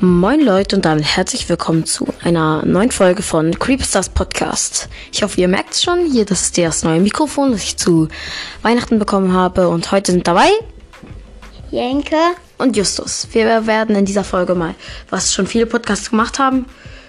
Moin 0.00 0.40
Leute 0.40 0.76
und 0.76 0.84
damit 0.86 1.04
herzlich 1.04 1.48
willkommen 1.48 1.84
zu 1.84 2.06
einer 2.22 2.64
neuen 2.64 2.90
Folge 2.90 3.22
von 3.22 3.58
Creepstars 3.58 4.08
Podcast. 4.08 4.88
Ich 5.12 5.22
hoffe, 5.22 5.38
ihr 5.40 5.48
merkt 5.48 5.74
es 5.74 5.82
schon, 5.82 6.10
hier, 6.10 6.24
das 6.24 6.42
ist 6.42 6.56
das 6.58 6.82
neue 6.84 7.00
Mikrofon, 7.00 7.52
das 7.52 7.62
ich 7.64 7.76
zu 7.76 8.08
Weihnachten 8.62 8.98
bekommen 8.98 9.34
habe 9.34 9.68
und 9.68 9.92
heute 9.92 10.12
sind 10.12 10.26
dabei 10.26 10.48
Jenke. 11.70 12.16
und 12.56 12.76
Justus. 12.76 13.28
Wir 13.32 13.66
werden 13.66 13.94
in 13.94 14.06
dieser 14.06 14.24
Folge 14.24 14.54
mal, 14.54 14.74
was 15.10 15.34
schon 15.34 15.46
viele 15.46 15.66
Podcasts 15.66 16.10
gemacht 16.10 16.38
haben, 16.38 16.64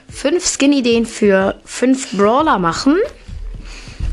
fünf 0.09 0.45
Skin-Ideen 0.45 1.05
für 1.05 1.55
fünf 1.63 2.11
Brawler 2.11 2.59
machen. 2.59 2.97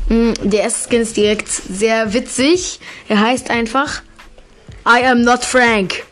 Mm, 0.07 0.31
Der 0.41 0.61
erste 0.63 0.87
Skin 0.87 1.01
ist 1.01 1.17
direkt 1.17 1.49
sehr 1.49 2.13
witzig. 2.13 2.79
Er 3.09 3.19
heißt 3.19 3.49
einfach 3.49 4.01
I 4.87 5.03
am 5.05 5.23
not 5.23 5.43
Frank. 5.43 6.05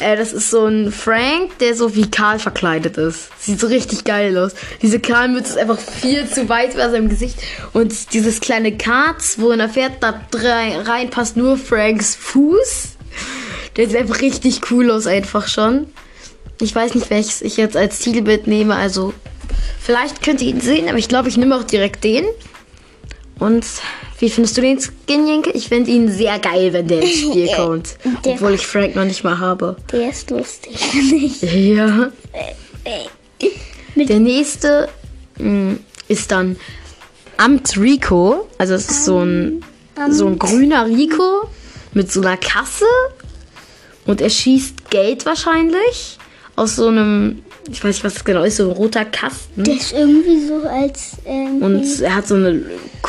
Äh, 0.00 0.16
das 0.16 0.32
ist 0.32 0.50
so 0.50 0.66
ein 0.66 0.90
Frank, 0.90 1.58
der 1.58 1.74
so 1.76 1.94
wie 1.94 2.10
Karl 2.10 2.38
verkleidet 2.38 2.96
ist. 2.96 3.28
Sieht 3.40 3.60
so 3.60 3.68
richtig 3.68 4.04
geil 4.04 4.36
aus. 4.36 4.52
Diese 4.82 4.98
Karlmütze 4.98 5.50
ist 5.50 5.58
einfach 5.58 5.78
viel 5.78 6.28
zu 6.28 6.48
weit 6.48 6.76
bei 6.76 6.88
seinem 6.90 7.08
Gesicht. 7.08 7.38
Und 7.72 8.12
dieses 8.12 8.40
kleine 8.40 8.76
Karz, 8.76 9.36
wo 9.38 9.50
er 9.52 9.68
fährt, 9.68 10.02
da 10.02 10.20
drei- 10.30 10.78
rein 10.80 11.10
passt 11.10 11.36
nur 11.36 11.56
Franks 11.56 12.16
Fuß. 12.16 12.88
Der 13.76 13.88
sieht 13.88 13.96
einfach 13.96 14.20
richtig 14.20 14.70
cool 14.70 14.90
aus, 14.90 15.06
einfach 15.06 15.48
schon. 15.48 15.86
Ich 16.60 16.74
weiß 16.74 16.94
nicht, 16.94 17.10
welches 17.10 17.42
ich 17.42 17.56
jetzt 17.56 17.76
als 17.76 17.98
Titelbild 17.98 18.46
nehme. 18.46 18.74
Also, 18.76 19.12
vielleicht 19.80 20.22
könnt 20.22 20.40
ihr 20.40 20.48
ihn 20.48 20.60
sehen, 20.60 20.88
aber 20.88 20.98
ich 20.98 21.08
glaube, 21.08 21.28
ich 21.28 21.36
nehme 21.36 21.56
auch 21.56 21.64
direkt 21.64 22.04
den. 22.04 22.24
Und 23.38 23.66
wie 24.20 24.30
findest 24.30 24.56
du 24.56 24.60
den 24.60 24.78
Skin, 24.80 25.26
Jenke? 25.26 25.50
Ich 25.50 25.68
finde 25.68 25.90
ihn 25.90 26.10
sehr 26.10 26.38
geil, 26.38 26.72
wenn 26.72 26.86
der 26.88 27.02
ins 27.02 27.10
Spiel 27.18 27.48
kommt. 27.56 27.96
Der- 28.24 28.34
Obwohl 28.34 28.54
ich 28.54 28.66
Frank 28.66 28.94
noch 28.94 29.04
nicht 29.04 29.24
mal 29.24 29.38
habe. 29.38 29.76
Der 29.92 30.10
ist 30.10 30.30
lustig, 30.30 30.76
finde 30.78 31.16
ich. 31.16 31.42
Ja. 31.76 32.10
Der 33.96 34.20
nächste 34.20 34.88
mh, 35.38 35.76
ist 36.08 36.30
dann 36.30 36.56
Amt 37.36 37.76
Rico. 37.78 38.48
Also 38.58 38.74
es 38.74 38.90
ist 38.90 39.04
so 39.04 39.18
ein, 39.24 39.64
so 40.10 40.26
ein 40.26 40.38
grüner 40.38 40.86
Rico 40.86 41.48
mit 41.92 42.10
so 42.12 42.20
einer 42.20 42.36
Kasse. 42.36 42.84
Und 44.06 44.20
er 44.20 44.30
schießt 44.30 44.90
Geld 44.90 45.24
wahrscheinlich 45.26 46.18
aus 46.56 46.76
so 46.76 46.88
einem, 46.88 47.42
ich 47.70 47.82
weiß 47.82 47.94
nicht, 47.96 48.04
was 48.04 48.14
das 48.14 48.24
genau 48.24 48.44
ist, 48.44 48.56
so 48.58 48.64
ein 48.64 48.70
roter 48.76 49.04
Kasten. 49.06 49.64
Der 49.64 49.74
ist 49.74 49.92
irgendwie 49.92 50.46
so 50.46 50.68
als. 50.68 51.12
Ähm, 51.24 51.62
Und 51.62 52.00
er 52.00 52.14
hat 52.16 52.28
so 52.28 52.34
eine 52.34 52.62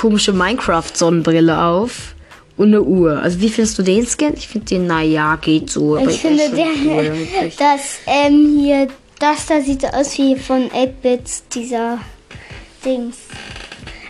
komische 0.06 0.34
Minecraft-Sonnenbrille 0.34 1.64
auf. 1.64 2.14
Und 2.58 2.68
eine 2.68 2.84
Uhr. 2.84 3.20
Also 3.24 3.42
wie 3.42 3.50
findest 3.50 3.80
du 3.80 3.84
den 3.84 4.06
Skin? 4.06 4.36
Ich 4.38 4.48
finde 4.48 4.68
den, 4.68 4.86
naja, 4.86 5.36
geht 5.36 5.72
so. 5.72 5.98
ich 5.98 6.20
finde, 6.20 6.48
der, 6.52 6.68
cool 6.86 7.28
das 7.58 7.98
ähm, 8.06 8.60
hier, 8.60 8.88
das 9.20 9.48
da 9.48 9.60
sieht 9.62 9.84
aus 9.84 10.16
wie 10.20 10.36
von 10.36 10.70
8-Bits, 10.70 11.46
dieser 11.54 11.98
Dings. 12.86 13.18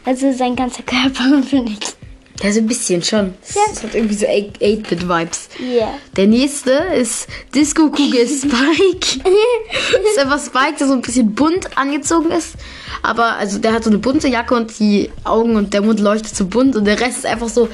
Also 0.04 0.34
sein 0.34 0.56
ganzer 0.58 0.84
Körper, 0.84 1.42
finde 1.50 1.72
ich. 1.72 1.95
Ja, 2.44 2.52
so 2.52 2.60
ein 2.60 2.68
bisschen 2.68 3.02
schon. 3.02 3.34
Das 3.72 3.82
hat 3.84 3.96
irgendwie 3.96 4.16
so 4.16 4.26
8-Bit-Vibes. 4.26 5.50
Ja. 5.78 5.94
Der 6.18 6.28
nächste 6.28 6.72
ist 6.72 7.28
Disco 7.54 7.90
Kugel 7.90 8.28
Spike. 8.28 9.20
das 9.24 10.12
ist 10.12 10.20
einfach 10.20 10.40
Spike, 10.44 10.76
der 10.80 10.88
so 10.88 10.94
ein 10.94 11.02
bisschen 11.02 11.34
bunt 11.34 11.78
angezogen 11.78 12.32
ist. 12.32 12.56
Aber 13.04 13.36
also 13.38 13.58
der 13.60 13.72
hat 13.74 13.84
so 13.84 13.90
eine 13.90 14.00
bunte 14.00 14.28
Jacke 14.28 14.54
und 14.56 14.78
die 14.80 15.10
Augen 15.24 15.56
und 15.56 15.74
der 15.74 15.82
Mund 15.82 16.00
leuchtet 16.00 16.36
so 16.36 16.46
bunt 16.46 16.76
und 16.76 16.86
der 16.86 17.00
Rest 17.00 17.20
ist 17.20 17.26
einfach 17.26 17.50
so 17.50 17.70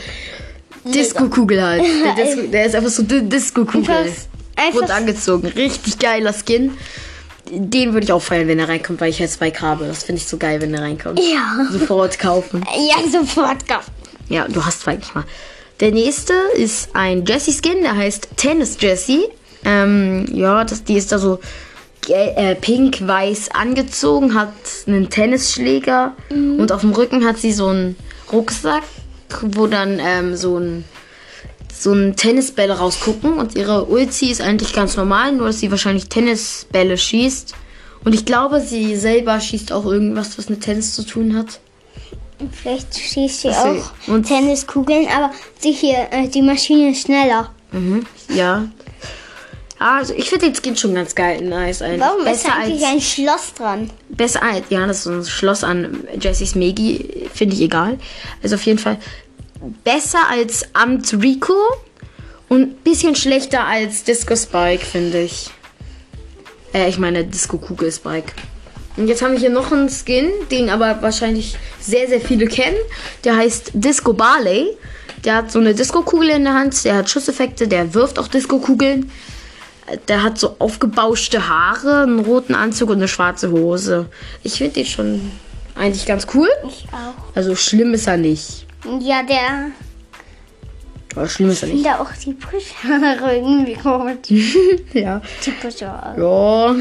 Disco 0.83 1.27
Kugel 1.29 1.61
halt. 1.61 1.83
Der, 2.17 2.25
Disco, 2.25 2.41
der 2.47 2.65
ist 2.65 2.75
einfach 2.75 2.89
so 2.89 3.03
Di- 3.03 3.27
Disco 3.27 3.65
Kugel. 3.65 3.89
Einfach- 3.95 4.13
einfach- 4.55 4.79
Bunt 4.79 4.91
angezogen. 4.91 5.47
Richtig 5.47 5.99
geiler 5.99 6.33
Skin. 6.33 6.71
Den 7.49 7.93
würde 7.93 8.05
ich 8.05 8.11
auch 8.13 8.21
feiern, 8.21 8.47
wenn 8.47 8.59
er 8.59 8.69
reinkommt, 8.69 9.01
weil 9.01 9.09
ich 9.09 9.19
halt 9.19 9.29
Spike 9.31 9.61
habe. 9.61 9.85
Das 9.85 10.03
finde 10.03 10.21
ich 10.21 10.27
so 10.27 10.37
geil, 10.37 10.61
wenn 10.61 10.73
er 10.73 10.81
reinkommt. 10.83 11.19
Ja. 11.19 11.67
Sofort 11.71 12.17
kaufen. 12.19 12.63
Ja, 12.89 12.95
sofort 13.11 13.67
kaufen. 13.67 13.91
Ja, 14.31 14.47
du 14.47 14.65
hast 14.65 14.81
zwei 14.81 14.95
nicht 14.95 15.13
mal. 15.13 15.25
Der 15.81 15.91
nächste 15.91 16.33
ist 16.55 16.89
ein 16.93 17.25
Jessie-Skin, 17.25 17.81
der 17.81 17.97
heißt 17.97 18.29
Tennis 18.37 18.77
Jessie. 18.79 19.25
Ähm, 19.65 20.25
ja, 20.33 20.63
das, 20.63 20.83
die 20.83 20.95
ist 20.95 21.11
da 21.11 21.19
so 21.19 21.39
äh, 22.07 22.55
pink-weiß 22.55 23.49
angezogen, 23.51 24.33
hat 24.33 24.53
einen 24.87 25.09
Tennisschläger 25.09 26.15
und 26.29 26.71
auf 26.71 26.81
dem 26.81 26.91
Rücken 26.91 27.25
hat 27.25 27.37
sie 27.37 27.51
so 27.51 27.67
einen 27.67 27.95
Rucksack, 28.31 28.83
wo 29.41 29.67
dann 29.67 29.99
ähm, 29.99 30.35
so 30.35 30.57
ein 30.57 30.85
so 31.73 31.93
ein 31.93 32.15
Tennisbälle 32.15 32.77
rausgucken 32.77 33.33
und 33.33 33.55
ihre 33.55 33.85
Ulti 33.85 34.29
ist 34.29 34.41
eigentlich 34.41 34.73
ganz 34.73 34.97
normal, 34.97 35.31
nur 35.31 35.47
dass 35.47 35.59
sie 35.59 35.71
wahrscheinlich 35.71 36.09
Tennisbälle 36.09 36.97
schießt. 36.97 37.55
Und 38.03 38.13
ich 38.13 38.25
glaube, 38.25 38.61
sie 38.61 38.95
selber 38.95 39.39
schießt 39.39 39.71
auch 39.71 39.85
irgendwas, 39.85 40.37
was 40.37 40.49
mit 40.49 40.61
Tennis 40.61 40.93
zu 40.93 41.03
tun 41.03 41.35
hat. 41.35 41.59
Vielleicht 42.51 42.97
schießt 42.97 43.41
sie 43.41 43.49
Ach 43.49 43.63
so, 43.63 43.69
auch 43.69 44.07
und- 44.07 44.23
Tenniskugeln, 44.27 45.07
aber 45.07 45.31
die 45.63 45.71
hier, 45.71 46.07
äh, 46.11 46.27
die 46.27 46.41
Maschine 46.41 46.91
ist 46.91 47.01
schneller. 47.03 47.51
Mhm, 47.71 48.05
ja. 48.29 48.67
Also 49.79 50.13
ich 50.13 50.29
finde 50.29 50.45
den 50.51 50.55
Skin 50.55 50.77
schon 50.77 50.93
ganz 50.93 51.15
geil, 51.15 51.41
nice. 51.41 51.81
Eigentlich. 51.81 52.01
Warum 52.01 52.19
ist 52.19 52.25
besser 52.43 52.47
da 52.49 52.53
eigentlich 52.63 52.85
als, 52.85 52.93
ein 52.93 53.01
Schloss 53.01 53.53
dran? 53.55 53.89
besser 54.09 54.43
als, 54.43 54.65
ja, 54.69 54.85
das 54.85 54.99
ist 54.99 55.07
ein 55.07 55.25
Schloss 55.25 55.63
an 55.63 56.03
Jessys 56.19 56.53
Megi, 56.53 57.27
finde 57.33 57.55
ich 57.55 57.61
egal. 57.61 57.97
Also 58.43 58.55
auf 58.55 58.63
jeden 58.63 58.77
Fall 58.77 58.97
besser 59.83 60.19
als 60.29 60.65
Amt 60.73 61.13
Rico 61.21 61.53
und 62.47 62.61
ein 62.61 62.75
bisschen 62.83 63.15
schlechter 63.15 63.65
als 63.65 64.03
Disco 64.03 64.35
Spike, 64.35 64.85
finde 64.85 65.23
ich. 65.23 65.49
Äh, 66.73 66.87
ich 66.87 66.99
meine 66.99 67.23
Disco 67.25 67.57
Kugel 67.57 67.91
Spike. 67.91 68.33
Und 68.97 69.07
jetzt 69.07 69.21
haben 69.21 69.31
wir 69.33 69.39
hier 69.39 69.49
noch 69.49 69.71
einen 69.71 69.89
Skin, 69.89 70.29
den 70.51 70.69
aber 70.69 71.01
wahrscheinlich 71.01 71.57
sehr, 71.79 72.07
sehr 72.07 72.19
viele 72.21 72.47
kennen. 72.47 72.75
Der 73.23 73.37
heißt 73.37 73.71
Disco 73.73 74.13
Barley. 74.13 74.67
Der 75.23 75.35
hat 75.35 75.51
so 75.51 75.59
eine 75.59 75.75
Disco-Kugel 75.75 76.29
in 76.29 76.43
der 76.45 76.53
Hand, 76.55 76.83
der 76.83 76.95
hat 76.95 77.09
Schusseffekte, 77.09 77.67
der 77.67 77.93
wirft 77.93 78.17
auch 78.17 78.27
Disco-Kugeln. 78.27 79.11
Der 80.07 80.23
hat 80.23 80.39
so 80.39 80.55
aufgebauschte 80.57 81.47
Haare, 81.47 82.03
einen 82.03 82.19
roten 82.19 82.55
Anzug 82.55 82.89
und 82.89 82.97
eine 82.97 83.07
schwarze 83.07 83.51
Hose. 83.51 84.07
Ich 84.41 84.53
finde 84.53 84.73
den 84.75 84.85
schon 84.85 85.31
eigentlich 85.75 86.05
ganz 86.07 86.25
cool. 86.33 86.49
Ich 86.67 86.85
auch. 86.91 87.35
Also 87.35 87.55
schlimm 87.55 87.93
ist 87.93 88.07
er 88.07 88.17
nicht. 88.17 88.65
Ja, 88.99 89.21
der 89.21 89.67
Aber 91.15 91.27
schlimm 91.29 91.49
ist 91.51 91.61
er 91.61 91.69
nicht. 91.69 91.83
finde 91.83 91.99
auch 91.99 92.09
die 92.25 92.33
Brüche 92.33 92.73
irgendwie 93.31 93.73
komisch. 93.75 94.17
Ja. 94.93 95.21
Die 95.45 95.51
Brüche. 95.51 95.85
Ja. 95.85 96.75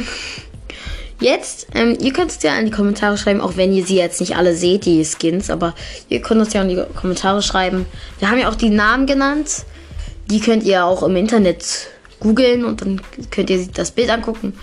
Jetzt, 1.21 1.67
ähm, 1.75 1.99
ihr 2.01 2.15
könnt 2.15 2.31
es 2.31 2.43
ja 2.43 2.59
in 2.59 2.65
die 2.65 2.71
Kommentare 2.71 3.19
schreiben, 3.19 3.43
auch 3.43 3.57
wenn 3.57 3.75
ihr 3.75 3.85
sie 3.85 3.97
jetzt 3.97 4.21
nicht 4.21 4.37
alle 4.37 4.55
seht, 4.55 4.87
die 4.87 5.05
Skins, 5.05 5.51
aber 5.51 5.75
ihr 6.09 6.23
könnt 6.23 6.41
uns 6.41 6.55
ja 6.55 6.63
in 6.63 6.71
die 6.71 6.83
Kommentare 6.99 7.43
schreiben. 7.43 7.85
Wir 8.19 8.31
haben 8.31 8.39
ja 8.39 8.49
auch 8.49 8.55
die 8.55 8.71
Namen 8.71 9.07
genannt. 9.07 9.65
Die 10.31 10.41
könnt 10.41 10.63
ihr 10.63 10.85
auch 10.85 11.03
im 11.03 11.17
Internet 11.17 11.89
googeln 12.21 12.65
und 12.65 12.81
dann 12.81 13.03
könnt 13.31 13.51
ihr 13.51 13.67
das 13.67 13.91
Bild 13.91 14.09
angucken. 14.09 14.55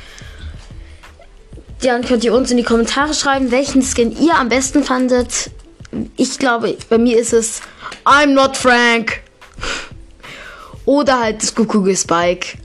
Dann 1.81 2.03
könnt 2.03 2.23
ihr 2.23 2.33
uns 2.33 2.49
in 2.49 2.57
die 2.57 2.63
Kommentare 2.63 3.13
schreiben, 3.13 3.51
welchen 3.51 3.83
Skin 3.83 4.15
ihr 4.19 4.33
am 4.35 4.49
besten 4.49 4.83
fandet. 4.83 5.51
Ich 6.15 6.39
glaube, 6.39 6.75
bei 6.89 6.97
mir 6.97 7.19
ist 7.19 7.33
es 7.33 7.61
I'm 8.03 8.33
not 8.33 8.57
Frank. 8.57 9.21
Oder 10.85 11.19
halt 11.19 11.41
Disco 11.43 11.65
Kugel 11.65 11.95
Spike. 11.95 12.57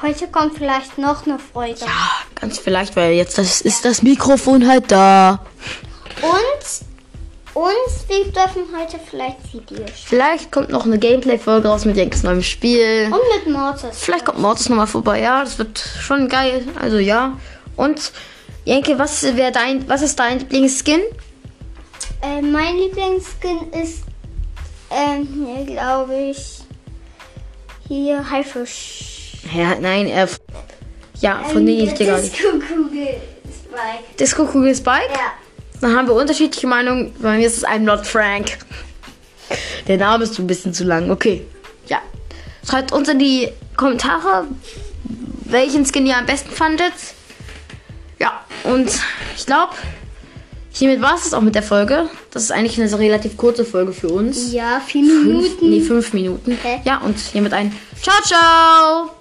Heute 0.00 0.28
kommt 0.28 0.56
vielleicht 0.56 0.96
noch 0.96 1.26
eine 1.26 1.40
Freude. 1.40 1.80
Ja, 1.80 2.10
ganz 2.40 2.58
vielleicht, 2.58 2.94
weil 2.94 3.14
jetzt 3.14 3.36
das 3.36 3.60
ist 3.60 3.84
das 3.84 4.02
Mikrofon 4.02 4.68
halt 4.68 4.92
da. 4.92 5.44
Und, 6.22 7.62
und 7.62 8.08
wir 8.08 8.24
dürfen 8.32 8.62
heute 8.78 9.00
vielleicht 9.10 9.52
Videos 9.52 9.88
spielen. 9.90 9.92
Vielleicht 10.04 10.52
kommt 10.52 10.70
noch 10.70 10.84
eine 10.84 10.98
Gameplay-Folge 10.98 11.66
raus 11.66 11.84
mit 11.84 11.96
Jenkes 11.96 12.22
neuem 12.22 12.44
Spiel. 12.44 13.06
Und 13.06 13.46
mit 13.46 13.52
Mortis. 13.52 13.98
Vielleicht 13.98 14.24
kommt 14.24 14.38
Mortis 14.38 14.68
nochmal 14.68 14.86
vorbei. 14.86 15.20
Ja, 15.20 15.42
das 15.42 15.58
wird 15.58 15.78
schon 15.78 16.28
geil. 16.28 16.64
Also 16.80 16.98
ja. 16.98 17.36
Und 17.74 18.12
Jenke, 18.64 18.98
was 19.00 19.24
wäre 19.24 19.50
dein, 19.50 19.88
was 19.88 20.02
ist 20.02 20.18
dein 20.18 20.38
Lieblingsskin? 20.38 21.00
Äh, 22.22 22.42
mein 22.42 22.76
Lieblingsskin 22.76 23.72
ist, 23.72 24.02
ähm, 24.90 25.26
hier 25.26 25.74
glaube 25.74 26.14
ich, 26.30 26.60
hier 27.88 28.30
Haifisch. 28.30 29.07
Ja, 29.54 29.76
nein, 29.80 30.06
äh, 30.08 30.26
ja, 31.20 31.42
von 31.44 31.64
denen 31.66 31.88
ich 31.88 31.94
dir 31.94 32.06
gar 32.06 32.20
nicht. 32.20 32.32
Disco-Kugel 32.34 33.06
Spike. 33.44 34.16
Disco 34.18 34.44
Kugel 34.46 34.74
Spike? 34.74 35.08
Ja. 35.12 35.32
Dann 35.80 35.96
haben 35.96 36.08
wir 36.08 36.14
unterschiedliche 36.14 36.66
Meinungen. 36.66 37.14
Bei 37.20 37.36
mir 37.36 37.46
ist 37.46 37.58
es 37.58 37.64
I'm 37.64 37.80
not 37.80 38.06
Frank. 38.06 38.58
Der 39.86 39.96
Name 39.96 40.24
ist 40.24 40.38
ein 40.38 40.46
bisschen 40.46 40.74
zu 40.74 40.84
lang. 40.84 41.10
Okay. 41.10 41.42
Ja. 41.86 41.98
Schreibt 42.68 42.92
uns 42.92 43.08
in 43.08 43.18
die 43.18 43.48
Kommentare, 43.76 44.46
welchen 45.44 45.86
Skin 45.86 46.06
ihr 46.06 46.16
am 46.16 46.26
besten 46.26 46.50
fandet. 46.50 46.92
Ja, 48.18 48.44
und 48.64 48.90
ich 49.36 49.46
glaube, 49.46 49.72
hiermit 50.70 51.00
war 51.00 51.14
es 51.14 51.32
auch 51.32 51.40
mit 51.40 51.54
der 51.54 51.62
Folge. 51.62 52.08
Das 52.32 52.42
ist 52.42 52.50
eigentlich 52.52 52.80
eine 52.80 52.98
relativ 52.98 53.36
kurze 53.36 53.64
Folge 53.64 53.92
für 53.92 54.08
uns. 54.08 54.52
Ja, 54.52 54.80
vier 54.84 55.04
Fünf, 55.04 55.24
Minuten. 55.24 55.70
nee, 55.70 55.80
fünf 55.80 56.12
Minuten. 56.12 56.58
Hä? 56.62 56.80
Ja, 56.84 56.98
und 56.98 57.16
hiermit 57.18 57.52
ein 57.52 57.74
Ciao, 58.02 58.20
ciao! 58.24 59.17